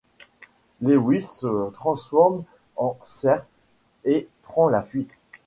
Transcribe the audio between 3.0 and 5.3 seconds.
cerf et prend la fuite.